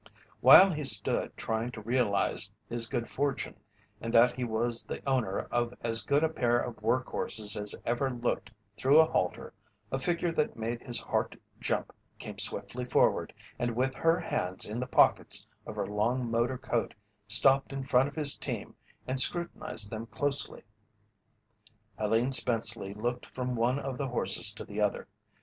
[0.39, 3.59] While he stood trying to realize his good fortune
[4.01, 7.75] and that he was the owner of as good a pair of work horses as
[7.85, 9.53] ever looked through a halter,
[9.91, 14.79] a figure that made his heart jump came swiftly forward, and with her hands in
[14.79, 16.95] the pockets of her long motor coat,
[17.27, 18.73] stopped in front of his team
[19.05, 20.63] and scrutinized them closely.
[21.99, 25.07] Helene Spenceley looked from one of the horses to the other.